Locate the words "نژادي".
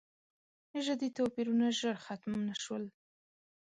0.75-1.09